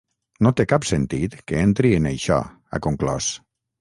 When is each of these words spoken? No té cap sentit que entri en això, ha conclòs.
No 0.45 0.51
té 0.61 0.63
cap 0.71 0.87
sentit 0.91 1.35
que 1.51 1.61
entri 1.67 1.91
en 1.99 2.09
això, 2.13 2.39
ha 2.71 2.81
conclòs. 2.87 3.29